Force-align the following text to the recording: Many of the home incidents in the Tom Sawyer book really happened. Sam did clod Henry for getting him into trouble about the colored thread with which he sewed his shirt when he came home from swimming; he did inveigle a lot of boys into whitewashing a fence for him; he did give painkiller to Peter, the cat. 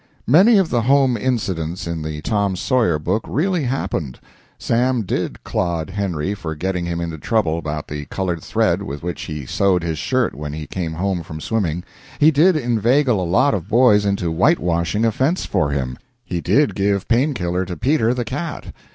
Many 0.25 0.57
of 0.57 0.71
the 0.71 0.81
home 0.81 1.15
incidents 1.15 1.85
in 1.85 2.01
the 2.01 2.21
Tom 2.23 2.55
Sawyer 2.55 2.97
book 2.97 3.23
really 3.27 3.65
happened. 3.65 4.19
Sam 4.57 5.03
did 5.03 5.43
clod 5.43 5.91
Henry 5.91 6.33
for 6.33 6.55
getting 6.55 6.85
him 6.87 6.99
into 6.99 7.19
trouble 7.19 7.59
about 7.59 7.87
the 7.87 8.05
colored 8.05 8.41
thread 8.41 8.81
with 8.81 9.03
which 9.03 9.21
he 9.25 9.45
sewed 9.45 9.83
his 9.83 9.99
shirt 9.99 10.33
when 10.33 10.53
he 10.53 10.65
came 10.65 10.93
home 10.93 11.21
from 11.21 11.39
swimming; 11.39 11.83
he 12.19 12.31
did 12.31 12.55
inveigle 12.55 13.21
a 13.21 13.31
lot 13.31 13.53
of 13.53 13.69
boys 13.69 14.03
into 14.03 14.31
whitewashing 14.33 15.05
a 15.05 15.11
fence 15.11 15.45
for 15.45 15.69
him; 15.69 15.99
he 16.25 16.41
did 16.41 16.73
give 16.73 17.07
painkiller 17.07 17.63
to 17.63 17.77
Peter, 17.77 18.11
the 18.11 18.25
cat. 18.25 18.73